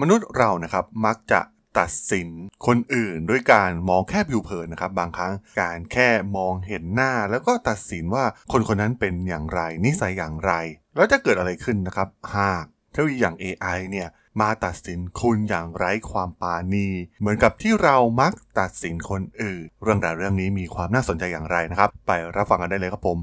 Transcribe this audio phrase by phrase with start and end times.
[0.00, 1.40] มนุษย์เรานะครับมักจะ
[1.78, 2.28] ตัดสิน
[2.66, 10.52] คนอื่นด้วยการมองแค่ผิวเผินนะครับ บางครั้งการแค่มองเห็นหน้า แล้วก็ตัดสินว่าคนคนนั้นเป็นอย่างไร นิสัยอย่างไร
[10.96, 14.08] แล้วจะเกิดอะไรขึ้นนะครับ หากเทคโนโลยีอย่าง AI เนี่ย
[14.40, 16.88] มาตัดสินคุณอย่างไร้ความปาณี
[17.20, 23.18] เหมือนกับที่เรามักตัดสินคนอื่น เรื่องราวเรื่องนี้มีความน่าสนใจอย่างไรนะครับ ไปรับฟังกันได้เลยครับผม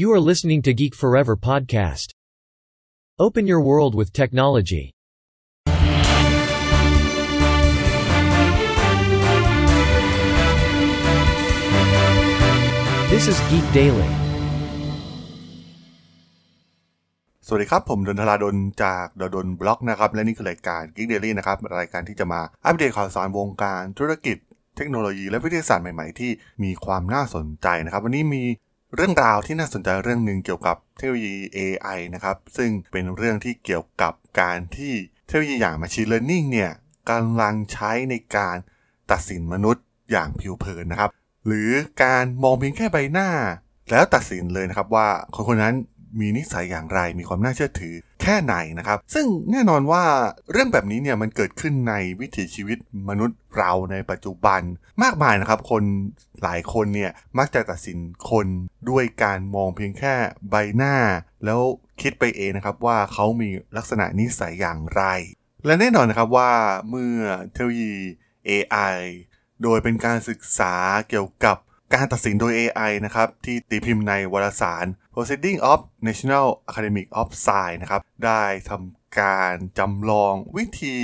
[0.00, 2.08] You are listening to Geek Forever podcast.
[3.26, 4.84] Open your world with technology.
[13.20, 14.10] This is Geek Daily.
[17.46, 24.36] สวัสดีครับ ผมดนทราดนจากดดนบล็อกนะครับ และนี่คือรายการ Geek Daily นะครับ รายการที่จะมาอัปเดตข่าวสารวงการธุรกิจ
[24.76, 26.30] เทคโนโลยีและวิทยาศาสตร์ใหม่ๆ ที่
[26.64, 28.42] มีความน่าสนใจนะครับ วันนี้มี
[28.94, 34.94] เรื่องราวที่น่าสนใจเรื่องหนึ่งเกี่ยวกับเทคโนโลยี AI นะครับ ซึ่งเป็นเรื่องที่เกี่ยวกับการที่
[35.26, 36.70] เทคโนโลยีอย่าง Machine Learning เนี่ย
[37.10, 38.56] กำลังใช้ในการ
[39.10, 41.10] ตัดสินมนุษย์อย่างผิวเผินนะครับ
[41.46, 41.70] หรือ
[42.02, 43.28] การมองเพียงแค่ใบหน้า
[43.90, 45.76] แล้วตัดสินเลยนะครับว่าคนคนนั้น
[46.20, 50.04] มีนิสัยอย่างไรมีความน่าเชื่อถือแค่ไหนนะครับ ซึ่งแน่นอนว่า
[50.52, 52.78] เรื่องแบบนี้เนี่ยมันเกิดขึ้นในวิถีชีวิต
[53.08, 54.60] มนุษย์เราในปัจจุบัน
[55.02, 55.82] มากมายนะครับ คน
[56.42, 57.98] หลายคนเนี่ยมักจะตัดสิน
[58.30, 58.46] คน
[58.90, 60.14] ด้วยการมองเพียงแค่
[60.50, 60.94] ใบหน้า
[61.44, 61.60] แล้ว
[62.00, 65.02] คิดไปเองนะครับว่าเขามีลักษณะนิสัยอย่างไร
[65.66, 66.52] และแน่นอนนะครับว่า
[66.90, 67.16] เมื่อ
[67.52, 67.94] เทคโนโลยี
[68.48, 68.96] AI
[69.62, 70.74] โดยเป็นการศึกษา
[71.08, 71.56] เกี่ยวกับ
[71.94, 80.96] การตัดสินโดย AI นะครับ ที่ตีพิมพ์ในวารสาร Proceeding of National Academic of Science นะครับ ได้ทำการจำลองวิธี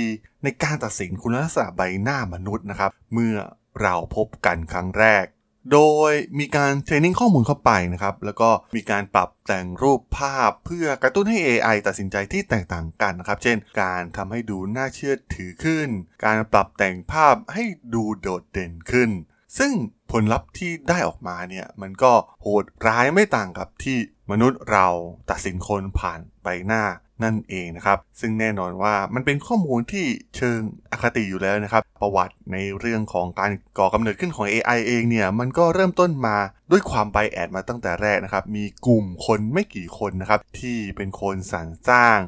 [0.43, 3.35] ในการตัดสินคุณลักษณะใบหน้ามนุษย์นะครับ เมื่อ
[3.81, 5.25] เราพบกันครั้งแรก
[5.71, 15.89] โดยมีการเทรนนิ่งข้อมูลเข้าไปนะครับ แล้วก็มีการปรับแต่งรูปภาพเพื่อกระตุ้นให้ AI ตัดสินใจที่แตกต่างกันนะครับ เช่น การทำให้ดูน่าเชื่อถือขึ้น
[16.25, 17.63] การปรับแต่งภาพให้
[17.93, 19.09] ดูโดดเด่นขึ้น
[19.57, 19.73] ซึ่ง
[20.11, 23.97] ผลลัพธ์ที่ได้ออกมาเนี่ยมันก็โหดร้ายไม่ต่างกับที่
[24.31, 24.87] มนุษย์เรา
[25.29, 26.83] ตัดสินคนผ่านใบหน้า
[27.23, 30.05] นั่นเองนะครับ ซึ่งแน่นอนว่ามันเป็นข้อมูลที่
[30.35, 30.59] เชิง
[30.91, 36.37] อคติอยู่แล้วนะครับ ประวัติในเรื่องของการก่อกำเนิดขึ้นของ AI เองเนี่ยมันก็เริ่มต้นมา
[36.71, 42.19] ด้วยความไบแอดมาตั้งแต่แรกนะครับ มีกลุ่มคนไม่กี่คนนะครับ ที่เป็นคนสรรสร้าง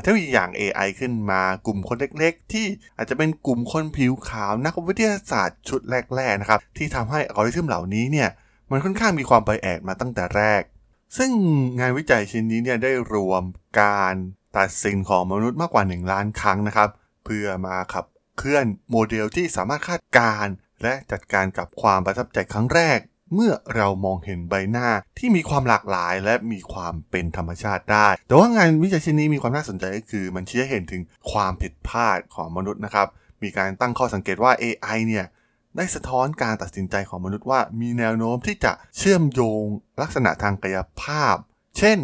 [0.00, 2.66] เทคโนโลยีอย่าง AI ขึ้นมากลุ่มคนเล็กๆ ที่
[2.96, 8.28] อาจจะเป็นกลุ่มคนผิวขาวนักวิทยาศาสตร์ชุดแรกๆนะครับที่ทำให้อัลกอริทึมเหล่านี้เนี่ย
[8.70, 10.62] มันค่อนข้างมีความไบแอดมาตั้งแต่แรก
[11.16, 11.30] ซึ่ง
[11.80, 13.42] งานวิจัยชิ้นนี้เนี่ยได้รวม
[13.80, 14.14] การ
[14.56, 16.88] ตัดสินของมนุษย์มากกว่า 1 ล้านครั้งนะครับ
[17.24, 18.04] เพื่อมาขับ
[18.38, 22.98] เคลื่อนโมเดลที่สามารถคาดการณ์และจัดการกับความประทับใจครั้งแรก
[23.34, 31.02] เมื่อเรามองเห็นใบหน้าที่มีความหลากหลายและมีความเป็นธรรมชาติได้ แต่ว่างานวิจัยชิ้นนี้มีความน่าสนใจก็คือ มันชี้ให้เห็นถึง
[31.32, 33.06] ความผิดพลาดของมนุษย์นะครับ
[33.42, 35.24] มีการตั้งข้อสังเกตว่า AI เนี่ย
[35.76, 39.62] ได้สะท้อนการตัดสินใจของมนุษย์ว่ามีแนวโน้มที่จะเชื่อมโยง
[40.00, 41.36] ลักษณะทางกายภาพ
[41.78, 41.98] เช่น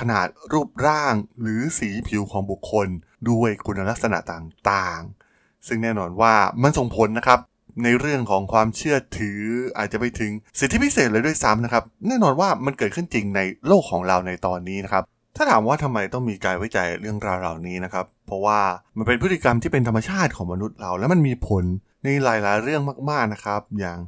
[0.00, 2.88] ขนาดรูปร่างหรือสีผิวของบุคคล
[3.30, 7.40] ด้วยคุณลักษณะต่างๆ ซึ่งแน่นอนว่ามันส่งผลนะครับ
[7.84, 9.40] ในเรื่องของความเชื่อถือ
[9.78, 15.04] อาจจะไปถึงสิทธิพิเศษเลยด้วยซ้ำนะครับ แน่นอนว่ามันเกิดขึ้นจริงในโลกของเราในตอนนี้นะครับ
[15.36, 18.60] ถ้าถามว่าทำไมต้องมีการวิจัยเรื่องราวเหล่านี้นะครับ เพราะว่า
[18.96, 21.64] มันเป็นพฤติกรรมที่เป็นธรรมชาติของมนุษย์เรา และมันมีผล
[22.02, 23.98] ในหลายๆ เรื่องมากๆนะครับ อย่าง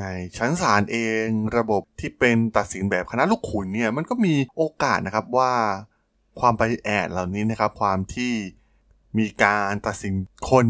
[0.00, 0.04] ใน
[0.36, 1.26] ชั้นศาลเอง
[1.56, 5.52] ระบบที่เป็นตัดสินแบบคณะลูกขุนเนี่ยมันก็มีโอกาสนะครับว่า
[6.40, 8.32] ความไปแอดเหล่านี้นะครับ ความที่
[9.18, 10.14] มีการตัดสิน
[10.50, 10.66] คน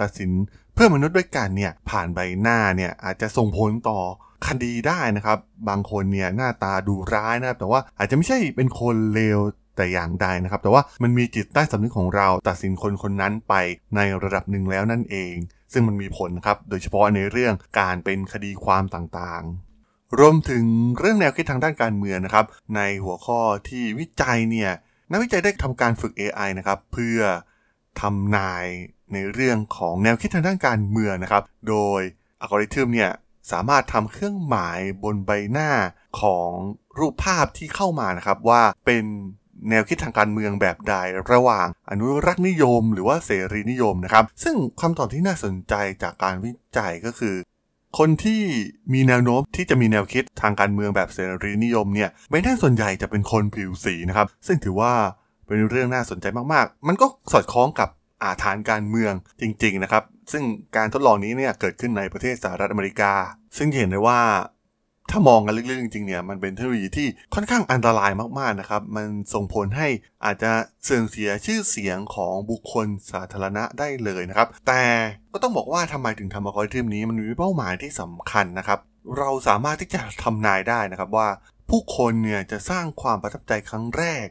[0.00, 0.30] ตัดสิน
[0.74, 4.00] เพื่อมนุษย์ด้วยกันเนี่ยผ่านใบหน้าเนี่ยอาจจะส่งผลต่อ
[4.46, 5.38] คดีได้นะครับ
[5.68, 9.38] บางคนเนี่ยหน้าตาดูร้ายนะครับ แต่ว่าอาจจะไม่ใช่เป็นคนเลว
[9.76, 13.54] แต่อย่างใดนะครับ แต่ว่ามันมีจิตใต้สำนึกของเราตัดสินคนคนนั้นไป
[13.96, 15.34] ในระดับหนึ่งแล้วนั่นเอง
[15.72, 20.64] ซึ่งมันมีผลครับ โดยเฉพาะในเรื่องการเป็นคดีความต่างๆ รวมถึง
[20.98, 22.46] เรื่องแนวคิดทางด้านการเมืองนะครับ
[22.76, 24.72] ในหัวข้อที่วิจัยเนี่ย
[25.10, 27.20] นักวิจัยได้ทำการฝึก AI นะครับเพื่อ
[28.00, 28.66] ทำนาย
[29.12, 32.00] ในเรื่องของแนวคิดทางด้านการเมืองนะครับ โดย
[32.40, 33.12] อัลกอริทึมเนี่ย
[33.52, 35.70] สามารถทำเครื่องหมายบนใบหน้า
[36.20, 36.50] ของ
[36.98, 39.04] รูปภาพที่เข้ามานะครับว่าเป็น
[39.70, 40.94] แนวคิดทางการเมืองแบบใด
[41.32, 47.34] ระหว่างอนุรักษ์นิยม หรือว่าเสรีนิยมนะครับ ซึ่งคำตอบที่น่าสนใจจากการวิจัยก็คือ
[47.98, 48.42] คนที่
[48.92, 54.92] มีแนวโน้มที่จะมีแนวคิดทางการเมืองแบบเสรีนิยมเนี่ยใบหน้าส่วนใหญ่จะเป็นคนผิวสีนะครับ ซึ่งถือว่า
[55.46, 57.88] เป็นเรื่องน่าสนใจมากๆ มันก็สอดคล้องกับ
[58.22, 60.02] อาฐานการเมืองจริง ๆ นะครับ
[60.32, 60.44] ซึ่ง
[60.76, 63.12] การทดลองนี้เนี่ยเกิดขึ้นในประเทศสหรัฐอเมริกา
[63.56, 64.20] ซึ่งเห็นได้ว่า
[65.10, 69.88] ถ้ามองกันลึกๆจริงๆเนี่ยมันเป็นเทคโนโลยีที่ค่อนข้างอันตรายมากๆนะครับ มันส่งผลให้
[70.24, 70.52] อาจจะ
[70.84, 74.84] เสื่อมเสียชื่อเสียงของบุคคลสาธารณะได้เลยนะครับ แต่
[75.32, 78.78] ก็ต้องบอกว่าทำไมถึงทำอัลกอริทึมนี้มันมีเป้าหมายที่สำคัญนะครับ
[79.18, 81.28] เราสามารถที่จะทำนายได้นะครับว่า
[81.70, 84.26] ผู้คนเนี่ยจะสร้างความประทับใจครั้งแรก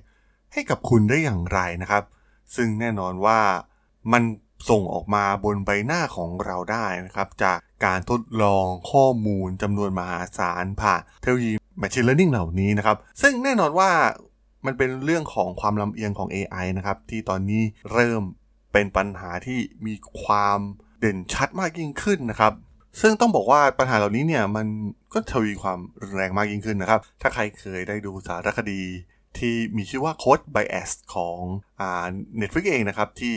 [0.53, 2.03] ให้กับคุณได้อย่างไรนะครับ
[2.55, 3.39] ซึ่งแน่นอนว่า
[4.11, 4.23] มัน
[4.69, 11.51] ส่งออกมาบนใบหน้าของเราได้นะครับ จาก การทดลองข้อมูลจำนวนมหาศาลผ่านเทคโนโลยี
[11.81, 13.91] Machine Learning เหล่านี้นะครับ ซึ่งแน่นอนว่า
[14.65, 17.63] มันเป็นเรื่องของความลำเอียงของ AI นะครับ ที่ตอนนี้
[17.93, 18.21] เริ่ม
[18.73, 19.93] เป็นปัญหาที่มี
[20.23, 20.59] ความ
[20.99, 22.53] เด่นชัดมากยิ่งขึ้นนะครับ
[23.01, 24.67] ซึ่งต้องบอกว่าปัญหาเหล่านี้เนี่ยมัน
[25.13, 28.81] ก็ทวีความรุนแรงมากยิ่งขึ้นนะครับ ถ้าใครเคยได้ดูสารคดี
[29.37, 31.39] ที่มีชื่อว่า Code Bias ของ
[31.81, 32.07] อ่า
[32.39, 33.35] Netflix เองนะครับ ที่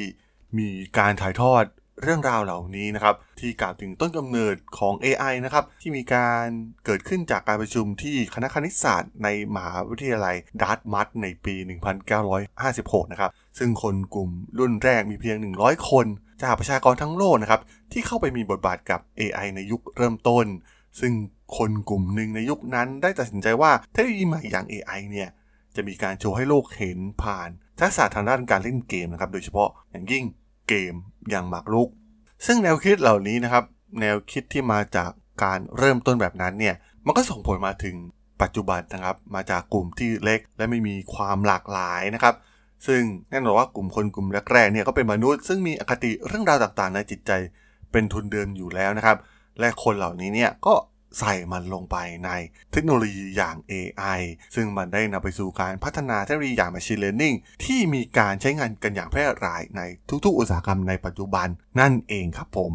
[0.59, 1.65] มีการถ่ายทอด
[2.03, 6.47] เรื่องราวเหล่านี้นะครับที่กล่าวถึงต้นกำเนิดของ AI นะครับที่มีการ
[6.85, 11.55] เกิดขึ้นจากการประชุมที่คณะคณิตศาสตร์ในมหาวิทยาลัยดาร์ตมัตในปี
[12.35, 16.07] 1956 นะครับซึ่งคนกลุ่มรุ่นแรกมีเพียง 100 คน
[16.43, 17.61] จากประชากรทั้งโลกนะครับ
[17.93, 20.47] ที่เข้าไปมีบทบาทกับ AI ในยุคเริ่มต้น
[21.01, 21.13] ซึ่ง
[21.57, 25.29] คนกลุ่มหนึ่งในยุคนั้นได้ตัดสินใจว่าเทคโนโลยีใหม่อย่าง AI เนี่ย
[25.77, 27.49] จะมีการโชว์ให้โลกเห็นผ่าน
[27.81, 30.25] ทักษะทางด้านการเล่นเกมนะครับโดยเฉพาะอย่างยิ่ง
[30.71, 30.95] เกม
[31.31, 31.89] อย่างหมากรุก
[32.47, 33.65] ซึ่งแนวคิดเหล่านี้นะครับ
[34.01, 35.11] แนวคิดที่มาจาก
[35.43, 36.75] การเริ่มต้นแบบนั้นเนี่ย
[37.07, 37.97] มันก็ส่งผลมาถึง
[38.43, 42.35] ปัจจุบันนะครับ มาจากกลุ่มที่เล็กและไม่มีความหลากหลายนะครับ
[42.87, 47.33] ซึ่งแน่นอนว่ากลุ่มคนกลุ่มแรกๆเนี่ยก็เป็นมนุษย์ซึ่งมีอคติเรื่องราวต่างๆ ในจิตใจ
[47.93, 49.17] เป็นทุนเดิมอยู่แล้วนะครับ
[49.61, 50.75] และคนเหล่านี้เนี่ยก็
[51.19, 52.31] ใส่มันลงไปใน
[52.73, 54.21] เทคโนโลยีอย่าง AI
[54.55, 59.81] ซึ่งมันได้นำไปสู่การพัฒนาเทคโนโลยีอย่าง Machine Learning ที่มีการใช้งานกันอย่างแพร่หลายใน
[60.25, 61.49] ทุกๆ อุตสาหกรรมในปัจจุบัน
[61.81, 62.73] นั่นเองครับผม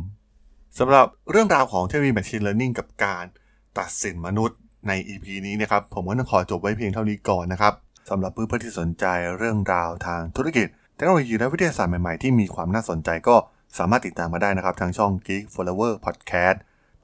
[0.79, 3.25] สำหรับเรื่องราวของเทคโนโลยี Machine Learning กับการ
[3.79, 7.73] ตัดสินมนุษย์ใน EP นี้นะครับ ผมก็ต้องขอจบไว้เพียงเท่านี้ก่อนนะครับ
[8.09, 9.05] สำหรับเพื่อนๆที่สนใจ
[9.37, 13.35] เรื่องราวทางธุรกิจ เทคโนโลยีและวิทยาศาสตร์ใหม่ๆที่มีความน่าสนใจก็
[13.77, 16.57] สามารถติดตามมาได้นะครับทางช่อง Geek Forever Podcast